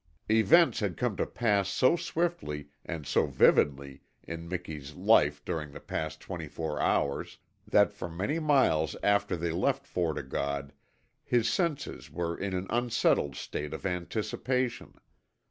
Events 0.31 0.79
had 0.79 0.97
come 0.97 1.15
to 1.17 1.27
pass 1.27 1.69
so 1.69 1.95
swiftly 1.95 2.69
and 2.83 3.05
so 3.05 3.27
vividly 3.27 4.01
in 4.23 4.49
Miki's 4.49 4.95
life 4.95 5.45
during 5.45 5.73
the 5.73 5.79
past 5.79 6.19
twenty 6.19 6.47
four 6.47 6.81
hours 6.81 7.37
that 7.67 7.93
for 7.93 8.09
many 8.09 8.39
miles 8.39 8.95
after 9.03 9.35
they 9.37 9.51
left 9.51 9.85
Fort 9.85 10.17
O' 10.17 10.23
God 10.23 10.73
his 11.23 11.47
senses 11.47 12.11
were 12.11 12.35
in 12.35 12.55
an 12.55 12.65
unsettled 12.71 13.35
state 13.35 13.75
of 13.75 13.85
anticipation. 13.85 14.95